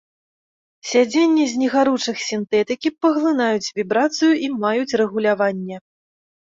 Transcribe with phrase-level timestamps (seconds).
[0.91, 5.77] Сядзенні з негаручых сінтэтыкі паглынаюць вібрацыю і маюць рэгуляванне.